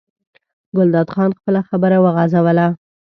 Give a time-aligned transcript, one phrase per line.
[0.75, 2.67] ګلداد خان خپله خبره وغځوله.